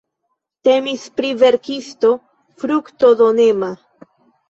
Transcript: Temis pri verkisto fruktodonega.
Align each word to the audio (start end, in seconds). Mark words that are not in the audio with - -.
Temis 0.67 1.03
pri 1.19 1.29
verkisto 1.43 2.15
fruktodonega. 2.65 3.75